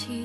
[0.00, 0.24] 起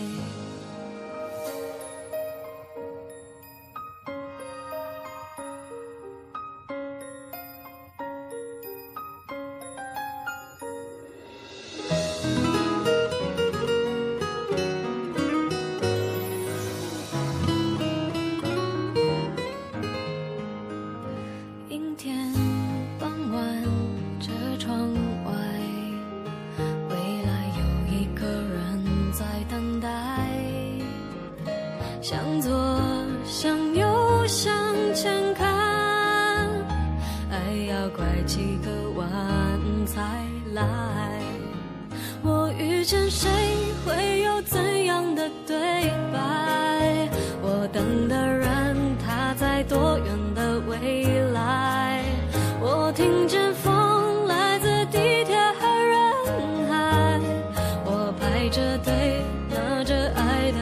[58.51, 60.59] 着对拿着爱的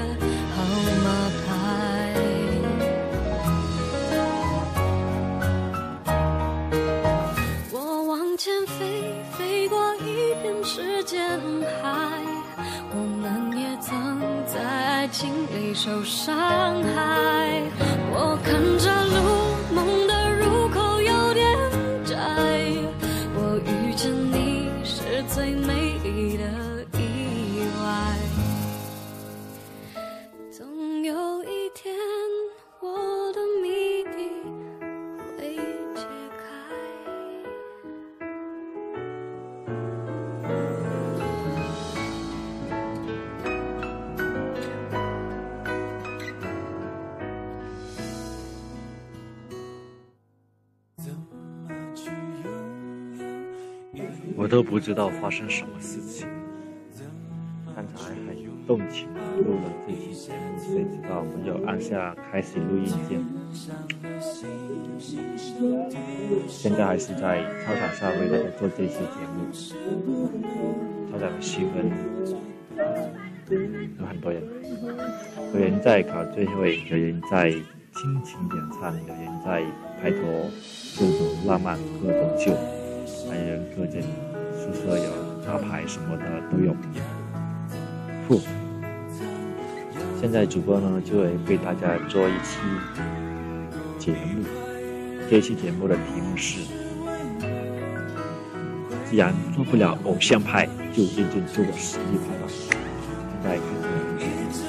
[0.56, 0.62] 号
[1.04, 1.08] 码
[1.48, 1.50] 牌。
[7.72, 11.42] 我往前飞，飞过一片时间
[11.82, 12.22] 海。
[12.92, 16.36] 我们也曾在爱情里受伤
[16.94, 17.39] 害。
[54.50, 56.28] 都不知道发生什么事情。
[57.76, 63.24] 刚才很动情录了这期节目，谁知道没有按下开始录音键。
[66.48, 69.52] 现在还是在操场上为大家做这期节目。
[71.12, 71.86] 操场的气氛
[74.00, 74.42] 有很多人，
[75.54, 79.64] 有人在考最后，有人在亲情点餐，有人在
[80.02, 80.20] 拍拖，
[80.98, 82.52] 各种浪漫，各种秀。
[83.30, 84.02] 还有人各种
[84.72, 85.12] 宿舍有
[85.46, 86.76] 打牌什么的都有。
[88.28, 88.40] 呼，
[90.20, 92.60] 现在主播呢就会为大家做一期
[93.98, 94.46] 节目，
[95.30, 96.62] 这期节目的题目是：
[99.10, 102.48] 既然做不了偶像派，就认真做个实力派吧。
[103.42, 104.64] 现在开始。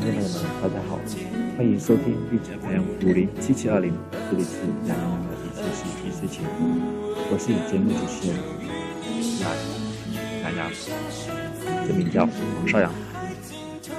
[0.00, 0.98] 听众朋友们，大家好，
[1.56, 3.92] 欢迎收听荔枝 FM 五零七七二零，
[4.30, 5.10] 这里是杨洋
[6.24, 6.44] 事一切情，
[7.30, 8.36] 我是节目主持人
[9.40, 9.44] 杨
[10.42, 10.70] 杨洋，
[11.86, 12.90] 这名叫王少阳。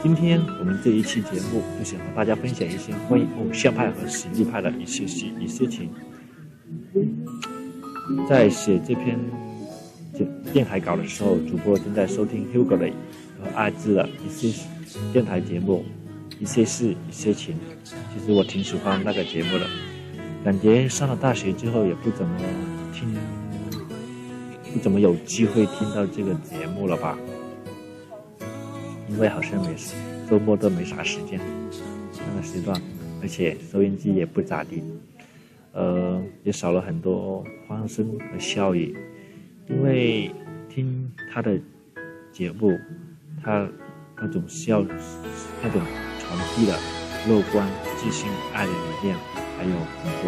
[0.02, 5.90] 今天我们这一期节目就想和大家分享一些关于偶像派和实力派的一些事一些情。
[8.28, 9.20] 在写这篇
[10.14, 12.88] 电电台稿的时候，主播正在收听 Hugo 的
[13.40, 14.64] 和阿志的一些
[15.14, 15.86] 电台节目，
[16.40, 17.56] 一些事一些情。
[17.84, 19.68] 其实我挺喜欢那个节目的，
[20.46, 22.40] 感觉上了大学之后也不怎么
[22.94, 23.12] 听，
[24.72, 27.18] 不怎么有机会听到这个节目了吧？
[29.10, 29.96] 因为好像每次
[30.30, 31.40] 周末都没啥时间，
[32.14, 32.80] 那个时段，
[33.24, 34.84] 而且收音机也不咋地，
[35.72, 38.96] 呃，也少了很多欢声和笑语。
[39.68, 40.30] 因为
[40.70, 41.60] 听他的
[42.32, 42.78] 节目，
[43.44, 43.68] 他
[44.16, 44.84] 那种笑，
[45.64, 45.82] 那种
[46.20, 46.78] 传递的
[47.28, 49.20] 乐观、自信、爱的力量，
[49.58, 49.72] 还有
[50.02, 50.26] 很多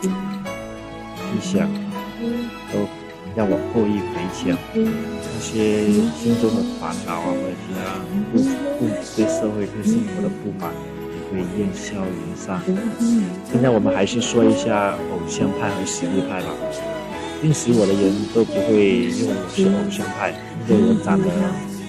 [0.00, 1.68] 思想，
[2.72, 2.74] 都
[3.34, 4.56] 让我获益匪浅。
[4.74, 5.84] 那些
[6.16, 7.78] 心中的烦恼啊，或者其他
[8.32, 8.34] 不
[8.78, 8.80] 不
[9.14, 10.72] 对社会、对生活的不满，
[11.12, 12.60] 也会烟消云散。
[13.50, 16.48] 现在我们还是说一下偶像派和实力派吧。
[17.42, 20.32] 认识我的人都不会认为我是偶像派，
[20.66, 21.28] 因为我长得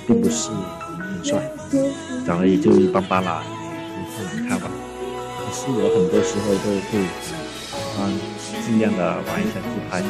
[0.06, 1.42] 并不是很帅，
[2.26, 3.42] 长得也就一般般啦，
[4.18, 4.68] 不难看吧。
[5.48, 7.32] 可是我很多时候都会喜
[7.96, 8.12] 欢
[8.68, 9.00] 尽量的
[9.32, 10.04] 玩一下自拍，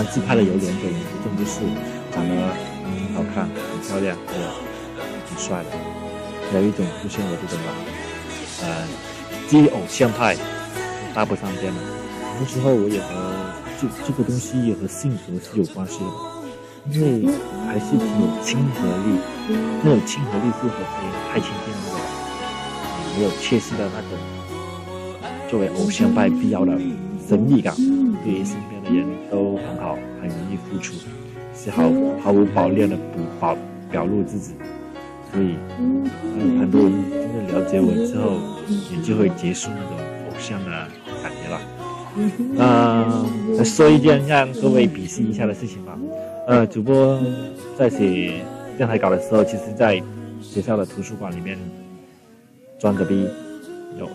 [0.00, 1.60] 玩自拍的有两种，一种就是
[2.08, 2.32] 长得
[2.80, 4.40] 很好看、很漂亮或者
[5.28, 5.76] 很帅的，
[6.50, 7.68] 还有一种就像我这种吧，
[8.64, 8.88] 呃，
[9.46, 10.34] 基于偶像派，
[11.12, 11.78] 搭不上边的。
[12.32, 13.52] 很多时候我也和。
[13.82, 16.10] 这这个东西也和性格是有关系的，
[16.94, 17.26] 因为
[17.66, 19.18] 还是挺有亲和力，
[19.82, 21.98] 那种亲和力是和别人太亲近了，
[23.18, 24.10] 没有切实的那种
[25.52, 26.72] 作为偶像派必要的
[27.28, 27.76] 神秘感，
[28.24, 30.94] 对于身边的人都很好，很容易付出，
[31.54, 33.54] 是毫毫无保留的不保
[33.90, 34.54] 表露自己，
[35.30, 35.54] 所以
[36.58, 38.38] 很多人真的了解我之后，
[38.96, 39.98] 也就会结束那种
[40.30, 40.70] 偶像的
[41.22, 41.60] 感觉了。
[43.58, 45.98] 嗯，说一件让各位鄙视一下的事情吧。
[46.48, 47.20] 呃，主播
[47.76, 48.42] 在写
[48.78, 50.02] 电台稿的时候，其实，在
[50.40, 51.58] 学校的图书馆里面
[52.78, 53.28] 装着逼，
[53.98, 54.08] 有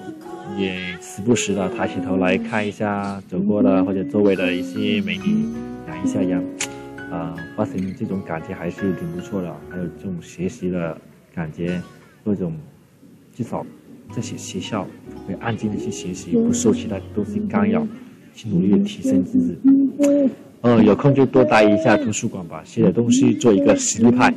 [0.58, 5.46] 也时不时的抬起头来看一下走过的或者周围的一些美女，
[5.88, 6.44] 养一下羊。
[7.12, 9.56] 啊，发现这种感觉还是挺不错的。
[9.70, 11.00] 还有这种学习的
[11.34, 11.82] 感觉，
[12.26, 12.54] 各种
[13.36, 13.66] 至少。
[14.10, 14.88] 在学学校
[15.28, 17.86] 会安静的去学习，不受其他东西干扰，
[18.34, 19.58] 去努力的提升自己。
[20.62, 24.34] 呃，有空就多待一下图书馆吧，写点东西，做一个实力派。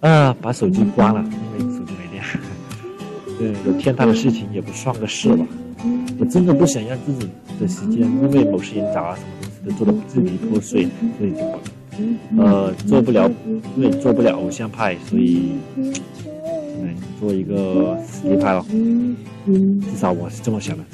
[0.00, 2.05] 啊，把手机关了，因为手机没电。
[3.38, 5.46] 对，有天大的事情也不算个事吧。
[6.18, 7.28] 我真的不想让自己
[7.60, 10.88] 的时间因为某些人找啊什么东西都做的支离破碎，
[11.18, 13.30] 所以就呃做不了，
[13.76, 16.94] 因为做不了偶像派，所以能。
[17.18, 18.62] 做一个实力派了，
[19.46, 20.84] 至少我是这么想的，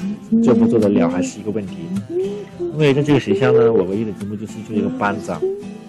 [0.40, 1.78] 做不做得了还是一个问题。
[2.60, 5.42] 因为在这个学校呢，我唯一的职务就是做一个班长，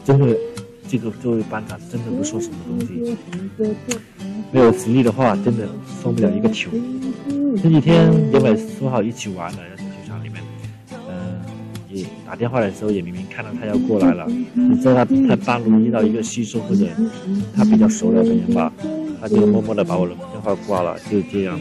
[0.04, 0.36] 真的，
[0.88, 3.16] 这个作为班长真的不说什么东西，
[4.54, 5.68] 没有实力的话，真的
[6.02, 6.70] 送不了一个球。
[7.62, 10.36] 这几天原本说好一起玩的，在球场里面，
[11.10, 11.42] 嗯，
[11.90, 16.86] 也打电话的时候也明明看到他要过来了，你知道他他半路遇到一个稀疏或者
[17.56, 18.72] 他比较熟的人吧。
[19.20, 21.58] 他就默默的把我的电话挂了，就这样，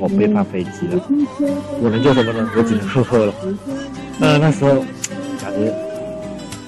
[0.00, 1.00] 我背叛飞机了。
[1.80, 2.50] 我能做什么呢？
[2.56, 3.32] 我只能呵呵了。
[4.18, 4.84] 呃，那时候
[5.40, 5.72] 感觉，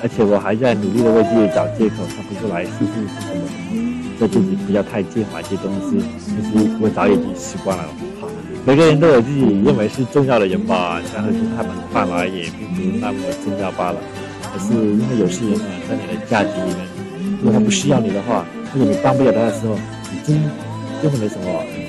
[0.01, 6.03] 而且我还在努力的为自己找借口，他不过来试试是什么什么，说自己不要太介怀这东西。
[6.19, 7.85] 其实我早已经习惯了。
[8.21, 8.29] 好，
[8.65, 13.99] 每个人都有自己认为是重要的人吧，然后是他们看来也并不那么重要罢了。
[14.53, 16.79] 可是因为有些人呢，在你的价值里面，
[17.39, 19.77] 如果他不需要你的话，或者你帮不了他的时候，
[20.25, 20.41] 真
[21.03, 21.45] 真的没什么，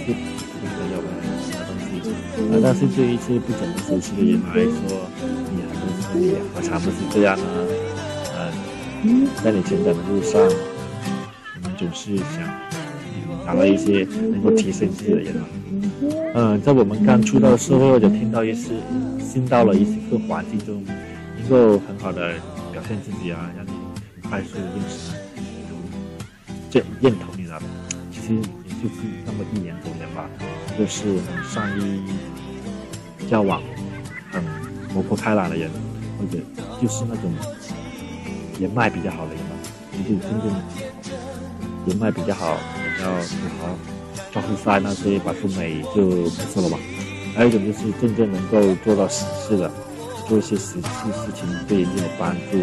[0.06, 1.08] 是不可有的
[1.48, 2.60] 什么东西啊。
[2.62, 5.08] 但是对于一些不怎么熟悉的人来说，
[5.50, 7.44] 你很多时候也何尝不是这样呢？
[9.04, 10.42] 嗯，在你成长的路上，
[11.78, 12.44] 总是想
[13.46, 15.36] 找到一些能够提升自己的人。
[16.34, 18.74] 嗯，在我们刚出道社会或者听到一些
[19.20, 20.84] 新到了一些个环境中，
[21.40, 22.34] 能够很好的
[22.72, 23.72] 表现自己啊，让你
[24.28, 25.14] 快速认识，
[26.70, 27.62] 这认同你了。
[28.12, 30.30] 其实也就是那么一两种人吧，
[30.78, 32.02] 就是很善于
[33.30, 33.62] 交往、
[34.32, 34.42] 很
[34.94, 35.70] 活泼开朗的人，
[36.20, 36.38] 或者
[36.82, 37.32] 就是那种
[38.60, 39.56] 人脉比较好的人吧。
[40.08, 40.54] 就真正
[41.88, 43.70] 人脉比较好、比较土豪、
[44.32, 46.78] 招呼帅那些白富美就不错了吧。
[47.34, 49.72] 还有一种就是真正能够做到实事的，
[50.28, 52.58] 做一些实事事情对人家有帮助，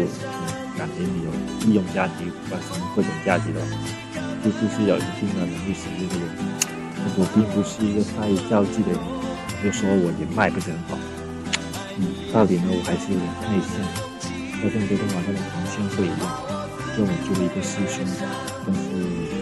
[0.77, 1.31] 感觉你有
[1.67, 3.59] 利用价值、产生各种价值的。
[4.45, 6.29] 就是有一定的能力实力的人，
[7.17, 9.01] 我并不是一个善于交际的人，
[9.63, 10.95] 就说我人脉不是很好。
[11.97, 13.81] 嗯，到底呢，我还是有点内向，
[14.61, 16.29] 和这么多天晚上的同乡会一样，
[16.95, 18.07] 跟我做了一个师兄，
[18.65, 18.79] 但是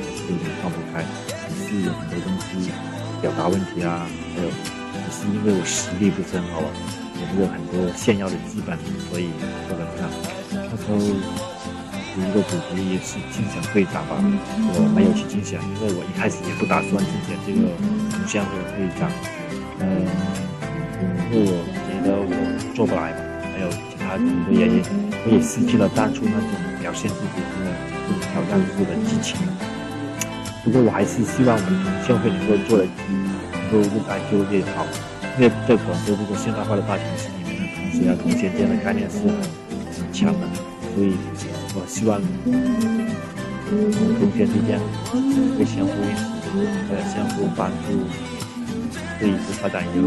[0.02, 2.74] 还是有点放不开，也是有很多东西
[3.22, 6.70] 表达问题啊，还有也是因为我实力不是很好啊，
[7.16, 8.78] 也没有很多炫耀的基本，
[9.10, 9.30] 所以
[9.70, 10.10] 做不上。
[10.52, 10.98] 那时候。
[12.16, 17.74] 一个主题是竞选会长吧，我没有去竞选，因为我一开始也不打算竞选这个
[18.14, 19.10] 同乡会会长，
[19.82, 20.06] 嗯，
[21.34, 22.30] 因为我觉得我
[22.76, 23.20] 做不来吧，
[23.50, 23.68] 还有
[24.18, 24.82] 很多原因，
[25.26, 27.72] 我也失去了当初那种表现自己的、
[28.32, 29.38] 挑战自己的激情。
[30.64, 32.86] 不过我还是希望我们同乡会能够做的，
[33.52, 34.86] 能够越爱就越好。
[35.36, 40.46] 因为在广州这个现代化的大城市里面呢，同学啊、同学间的概念是很强的，
[40.94, 41.18] 所以
[41.74, 42.22] 我希望
[43.66, 44.78] 同学之间
[45.58, 46.22] 会相互认识，
[46.94, 48.06] 呃，相互帮助，
[49.20, 50.06] 对以后发展有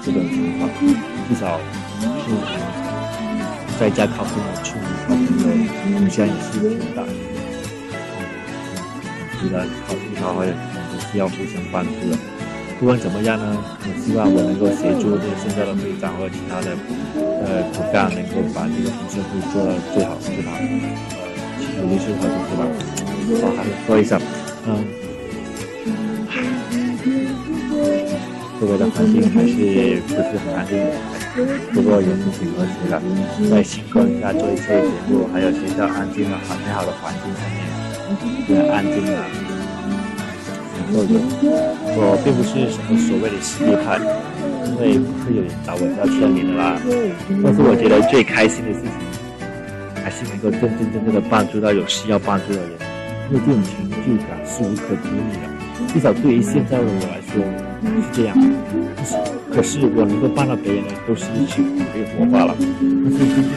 [0.00, 0.70] 这种情况，
[1.28, 1.58] 至少
[1.98, 2.30] 是
[3.78, 5.44] 在家考公的出门考公的
[6.00, 7.08] 影响也是挺大的。
[9.38, 10.50] 值得考虑的话，也
[11.12, 12.16] 是要互相帮助的。
[12.80, 16.76] 不管怎么样呢，我希望我能够协助这个现在的会长和其他的
[17.44, 22.68] 呃骨干，能够把这个同学会做到最好最好，呃，努力最好的对吧？
[23.40, 24.20] 好，还说一下，
[24.66, 24.84] 嗯，
[28.60, 30.92] 周围的环境还是不是很安静的，
[31.72, 33.02] 不过也是挺和谐的，
[33.50, 37.60] 在星光下做一些节目，还有学校安静的、很美好的环境下面，
[38.48, 39.12] 很安静的。
[41.98, 43.98] 我并不是什么所谓的实力派，
[44.64, 46.78] 因为不会有人找我要签名的啦。
[47.42, 48.90] 但是我觉得最开心的事情，
[50.02, 52.70] 还是能够真真正正的帮助到有需要帮助的人，
[53.30, 55.44] 因为这种成就感是无可比拟的。
[55.92, 57.44] 至少对于现在的我来说
[57.84, 59.35] 是这样。
[59.56, 62.54] 可是我能够帮到别人的，都是一群努力活罢了。
[62.58, 63.50] 但是真正，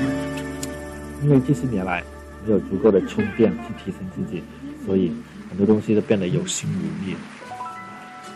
[1.22, 2.02] 因为这些年来
[2.48, 4.42] 没有足够的充电去提升自己，
[4.86, 5.12] 所以。
[5.50, 7.16] 很多东西都变得有心无力。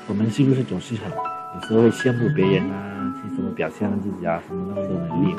[0.08, 5.36] 我们是不是总是很有时候会羡慕别人啊，去怎么表现自己啊，什么那么多能力？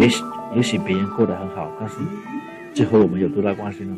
[0.00, 0.24] 也许
[0.56, 1.94] 也许别人过得很好，但是
[2.74, 3.96] 这和我们有多大关系呢？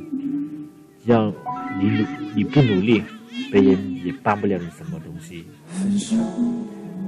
[1.02, 1.32] 只要
[1.80, 2.04] 你努
[2.36, 3.02] 你不努力，
[3.50, 5.46] 别人也帮不了你什么东西。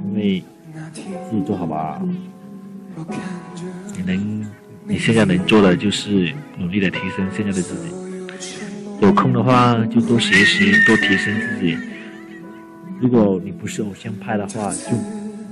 [0.07, 0.43] 因为
[0.93, 2.01] 自己做好吧，
[3.97, 4.47] 你能
[4.87, 7.93] 你现在能做的就是努力的提升现在的自己。
[9.01, 11.77] 有空的话就多学习，多提升自己。
[13.01, 14.97] 如果你不是偶像派的话，就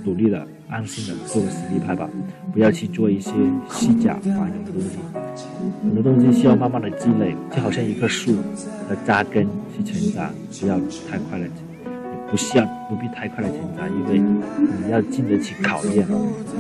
[0.05, 2.09] 努力的、安心的做个实力派吧，
[2.53, 3.33] 不要去做一些
[3.71, 4.99] 虚假繁荣的东西。
[5.83, 8.37] 很多东西需要慢慢的积累，就好像一棵树
[8.89, 10.79] 要扎根去成长，不要
[11.11, 11.47] 太快的，
[12.33, 16.09] 不需要不必太快的成长，因为你要经得起考验，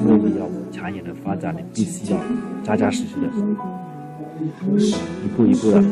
[0.04, 2.18] 因为你要长远的发展，你必须要
[2.62, 3.26] 扎扎实实的，
[5.24, 5.82] 一步一步的。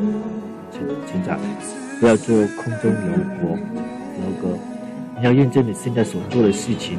[0.70, 1.40] 成成长，
[1.98, 3.48] 不要做空中楼阁，
[4.20, 4.58] 楼阁。
[5.18, 6.98] 你要认真你现在所做的事情，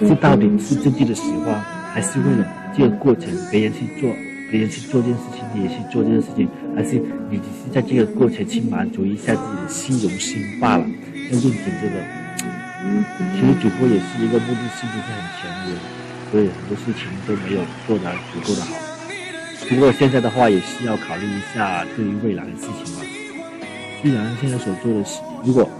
[0.00, 1.54] 你这到底是自己的喜欢，
[1.92, 4.10] 还是为了这个过程别人去做，
[4.50, 10.84] 别人去做这件事情，你也去做这件事情，还是你只是在这个过程去满足一下自己的虚荣心罢了？
[11.30, 12.21] 要认准这个。
[13.34, 15.78] 其实主播也是一个目的性不是很强的人，
[16.30, 18.74] 所以很多事情都没有做得足够的好。
[19.68, 23.02] 不过现在的话，也需要考虑一下对于未来的事情嘛。
[24.02, 25.70] 既然现在所做的事，如果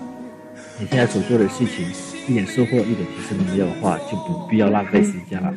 [0.78, 1.90] 你现在所做的事情
[2.28, 5.52] 一点收获、一点提升都没有的话，就不必要浪费时间了。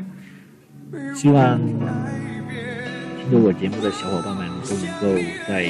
[1.15, 5.69] 希望听着我节目的小伙伴们都能够在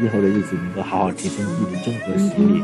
[0.00, 2.62] 以后的日子能够好好提升自己的综合实力，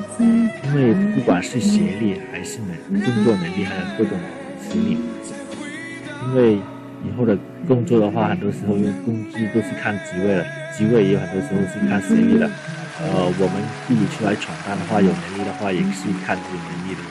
[0.64, 4.18] 因为不管是学历还是能工作能力，还有各种
[4.68, 4.98] 实力，
[6.26, 6.58] 因为。
[7.04, 7.36] 以后的
[7.68, 12.48] 工作的话，很多时候因为工资都是看职位的，职位也有很多时候是看实力的。
[12.96, 17.04] 呃，我们自己出来闯荡的话，有能力的话也是看自己能力的。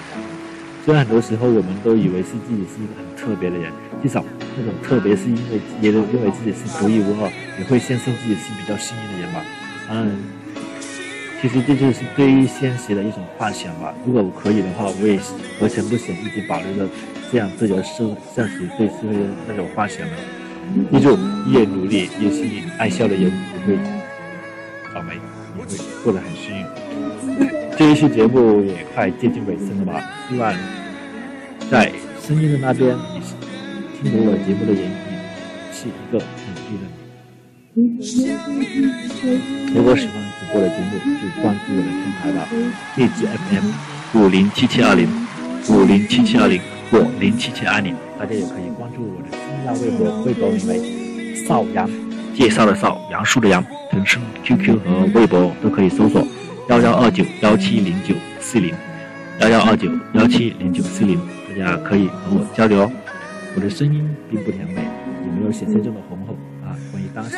[0.84, 4.25] 虽然很多时候我们都以为是自己是一个很特别的人，至少
[4.58, 7.30] 那种特别是因为也都认为自己是独一无二，
[7.62, 9.33] 也会相信自己是比较幸运的人嘛。
[9.90, 10.18] 嗯，
[11.42, 13.94] 其实这就是对于现实的一种幻想吧。
[14.06, 15.20] 如果我可以的话，我也
[15.60, 16.90] 何曾不想一直保留着。
[17.32, 17.84] 这样，这就是
[18.36, 20.13] 现实对社会的那种幻想呢。
[20.92, 21.18] 记住，
[21.52, 22.46] 越努力，越是
[22.78, 23.75] 爱笑的人不会
[24.94, 25.16] 倒霉，
[25.58, 26.66] 也会过得很幸运。
[27.75, 30.02] 这一期节目也快接近尾声了吧？
[30.30, 30.54] 希望
[31.72, 33.20] 在声音的那边，你
[34.10, 36.24] 听懂我节目的人，也是一个。
[37.75, 37.82] 如
[39.84, 42.48] 果喜欢主播的节目，就关注我的平台吧，
[42.96, 43.65] 荔枝 FM
[44.20, 45.10] 五零七七二零
[45.70, 46.62] 五零七七二零。
[46.92, 51.89] 或零七七二零，大家也可以关注我的新浪微博，微博名为邵阳，
[52.36, 56.24] 介绍的邵，杨树的杨，腾讯 QQ 和微博都可以搜索
[56.70, 58.75] 幺幺二九幺七零九四零，
[59.39, 62.92] 幺幺二九幺七零九四零，大家可以和我交流哦。
[63.56, 64.84] 我的声音并不甜美，
[65.25, 66.38] 也没有想象中的浑厚。
[67.13, 67.38] 当时。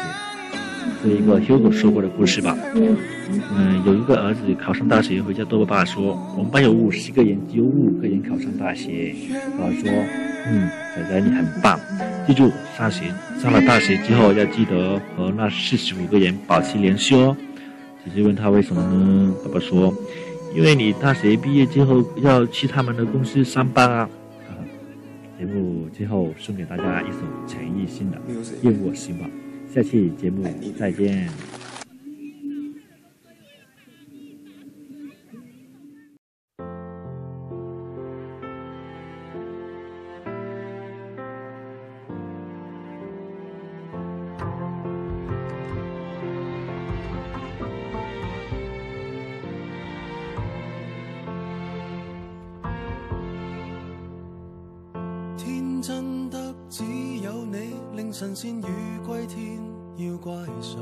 [1.01, 2.55] 是一个 Hugo 说过的故事吧。
[2.73, 9.15] 嗯，有一个儿子考上大学，回家对我爸说：“我们班有五十个人，只有五个人考上大学。”
[9.57, 9.89] 爸爸说
[10.47, 11.79] ：“嗯，仔仔你很棒，
[12.27, 13.05] 记住上学
[13.39, 17.35] 上了大学之后要记得和那四十五个人保持联系哦。”
[18.05, 19.33] 姐姐问他为什么呢？
[19.43, 19.93] 爸爸说
[20.55, 24.09] ：“因为你大学毕业之后要去他们的公司上班啊。
[24.47, 24.53] 啊，
[25.37, 27.17] 节目最后送给大家一首
[27.47, 28.17] 陈奕迅的
[28.61, 29.25] 《愿我行吧》，
[29.75, 30.41] 下期节目
[30.79, 31.29] 再见。
[58.17, 58.63] 神仙鱼
[59.05, 59.61] 归天，
[59.97, 60.31] 要怪
[60.61, 60.79] 谁？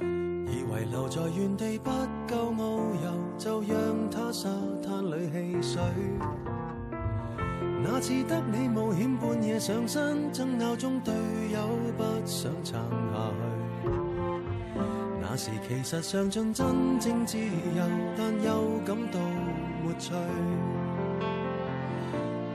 [0.00, 1.90] 以为留在原地不
[2.26, 4.48] 够遨游，就让他沙
[4.82, 5.82] 滩里戏水。
[7.82, 11.12] 那次得你冒险半夜上山，争拗中队
[11.52, 12.80] 友不想撑
[13.12, 13.30] 下
[13.82, 13.90] 去。
[15.20, 17.84] 那时其实尝尽真正自由，
[18.16, 19.20] 但又感到
[19.84, 20.14] 没趣。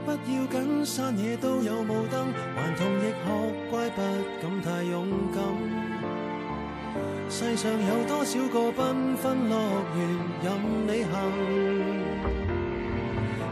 [0.05, 2.18] 不要紧，山野都有雾灯，
[7.39, 9.55] 世上有多少个缤纷乐
[9.95, 9.97] 园
[10.43, 10.45] 任
[10.85, 11.15] 你行？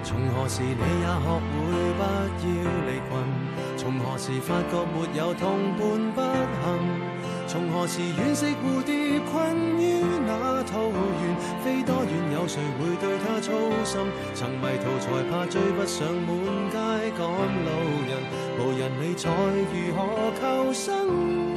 [0.04, 1.56] 从何时你也学会
[1.96, 2.44] 不要
[2.86, 3.10] 离群？
[3.78, 5.80] 从何时发觉没有同伴
[6.14, 6.68] 不行？
[7.48, 11.38] 从何时惋惜蝴蝶困于那桃源？
[11.64, 13.54] 飞多远有谁会对它操
[13.86, 14.02] 心？
[14.36, 16.36] 曾迷途才怕追不上满
[16.70, 16.76] 街
[17.18, 17.72] 赶路
[18.06, 18.20] 人，
[18.60, 20.04] 无人理睬如何
[20.42, 21.57] 求生？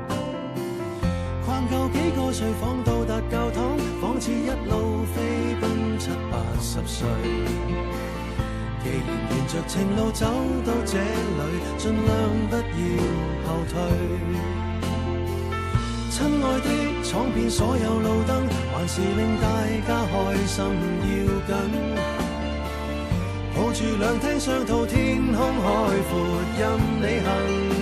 [1.71, 7.07] 够几个睡房到达教堂，仿似一路飞奔七八十岁。
[8.83, 10.25] 既然沿着情路走
[10.65, 11.41] 到这里，
[11.77, 12.09] 尽量
[12.49, 12.61] 不要
[13.47, 13.73] 后退。
[16.09, 16.67] 亲爱的，
[17.03, 19.47] 闯遍所有路灯，还是令大
[19.87, 20.13] 家开
[20.45, 20.55] 心
[21.07, 21.13] 要
[21.47, 21.49] 紧。
[23.55, 25.67] 抱住两厅双套，天空海
[26.09, 26.11] 阔，
[26.59, 26.61] 任
[26.99, 27.80] 你行。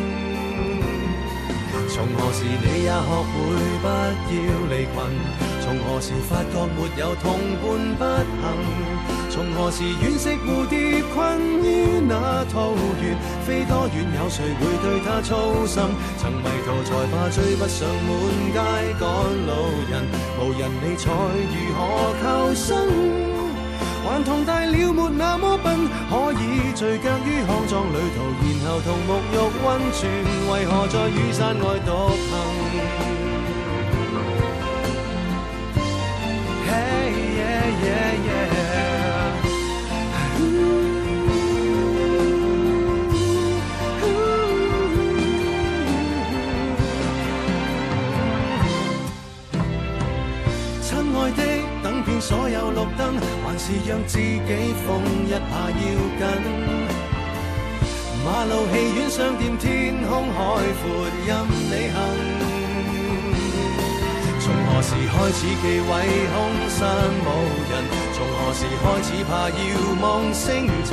[1.90, 3.34] 从何时你也学会
[3.82, 4.38] 不要
[4.70, 4.96] 离群？
[5.62, 7.40] 从何时发觉没有同
[7.98, 8.46] 伴不行？
[9.30, 11.18] 从何时惋惜蝴蝶困
[11.64, 13.18] 于那桃源？
[13.46, 15.82] 飞多远有谁会对它操心？
[16.18, 18.10] 曾迷途才怕追不上满
[18.54, 18.58] 街
[19.00, 19.04] 赶
[19.48, 19.52] 路
[19.90, 20.06] 人，
[20.40, 21.80] 无人理睬如何
[22.22, 22.70] 求生？
[24.06, 28.18] 还同大了没那么笨，可以聚脚于康庄旅途，
[28.70, 30.08] 然后同沐浴温泉，
[30.52, 32.30] 为何在雨伞外独行？
[52.22, 55.74] 所有绿灯，还是让自己疯一下要
[56.20, 56.89] 紧。
[58.26, 60.38] 马路、戏院、商店，天空海
[60.82, 61.98] 阔，任你行。
[64.42, 65.90] 从何时开始忌讳
[66.34, 66.38] 空
[66.70, 66.80] 山
[67.24, 67.28] 无
[67.70, 67.74] 人？
[68.14, 69.60] 从何时开始怕遥
[70.02, 70.04] 望
[70.34, 70.92] 星尘？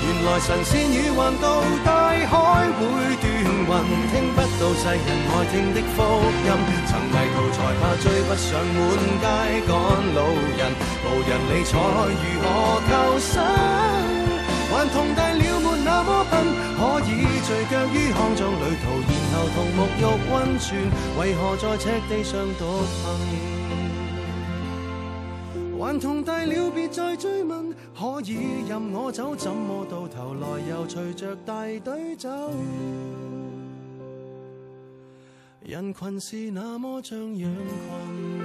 [0.00, 1.44] 原来神仙鱼横渡
[1.84, 2.80] 大海会
[3.18, 4.98] 断云，听不到世人
[5.28, 5.96] 爱听的福
[6.46, 6.48] 音。
[6.86, 8.46] 曾迷途才怕追不上
[8.76, 8.78] 满
[9.20, 9.26] 街
[9.66, 9.70] 赶
[10.14, 10.18] 路
[10.56, 10.60] 人，
[11.04, 11.72] 无人理睬
[12.08, 12.46] 如何
[12.88, 14.17] 求生？
[14.70, 16.44] 还同大了没那么笨，
[16.76, 17.10] 可以
[17.42, 18.84] 聚脚于康庄旅途，
[19.32, 20.00] 然后同沐浴
[20.30, 20.66] 温泉，
[21.18, 23.06] 为何在赤地上独行？
[25.80, 32.28] 还同大了别再追问，可以任我走，怎么到头来又随着大队走？
[35.64, 38.37] 人群是那么像羊群。